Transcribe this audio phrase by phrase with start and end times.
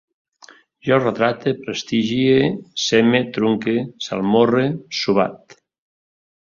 [0.87, 2.49] Jo retrate, prestigie,
[2.87, 3.77] seme, trunque,
[4.09, 4.69] salmorre,
[5.03, 5.61] sobat